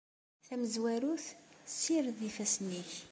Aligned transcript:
Tamezwarut, 0.45 1.25
ssired 1.73 2.19
ifassen-nnek. 2.29 2.91